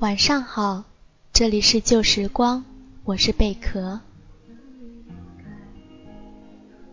[0.00, 0.84] 晚上好，
[1.30, 2.64] 这里是旧时光，
[3.04, 4.00] 我是贝壳。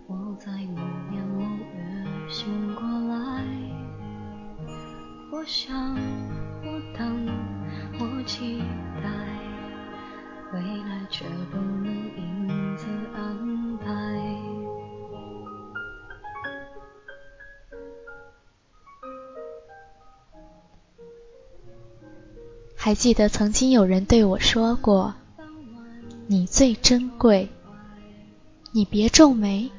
[0.07, 3.45] 我在某年某月醒过来，
[5.31, 5.95] 我想，
[6.66, 7.25] 我等，
[7.97, 8.61] 我期
[9.02, 9.09] 待，
[10.52, 14.46] 未来却不能因此安排。
[22.80, 25.16] 还记得曾经有人对我说过
[26.27, 27.50] ：“你最珍贵，
[28.72, 29.72] 你别皱眉。”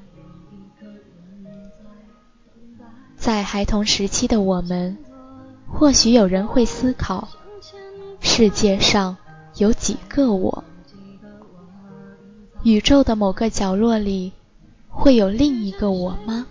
[3.17, 4.99] 在孩童时期的我们，
[5.73, 7.29] 或许有人会思考：
[8.21, 9.17] 世界上
[9.57, 10.65] 有几个我？
[12.65, 14.33] 宇宙的某个角落里，
[14.89, 16.47] 会有另一个我吗？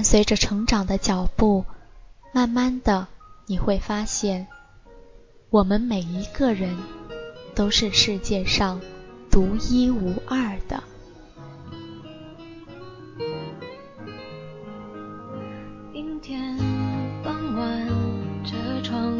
[0.00, 1.66] 伴随着成长的脚步，
[2.32, 3.06] 慢慢的
[3.44, 4.46] 你会发现，
[5.50, 6.74] 我们每一个人
[7.54, 8.80] 都是世界上
[9.30, 10.82] 独一无二的。
[15.92, 16.56] 阴天
[17.22, 17.86] 傍晚，
[18.42, 19.18] 车窗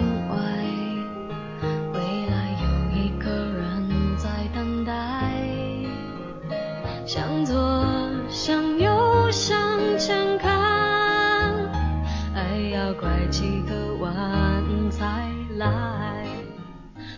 [13.71, 16.27] 个弯才来。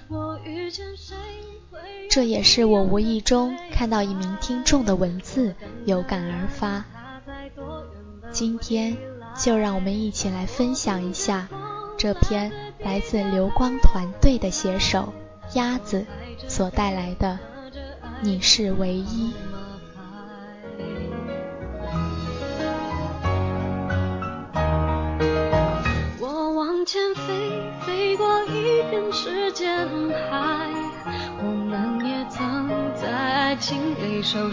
[0.08, 1.16] 我遇见谁
[2.10, 5.54] 这也是我无意中看到一名听众的文字，
[5.86, 6.84] 有感而发。
[8.30, 8.98] 今天
[9.34, 11.48] 就让我们一起来分享一下
[11.96, 15.14] 这篇来自流光团队的写手
[15.54, 16.04] 鸭子
[16.48, 17.38] 所带来的
[18.20, 19.30] 《你是唯一》。
[29.52, 30.70] 间海。
[31.38, 34.50] 我们也曾在爱情里受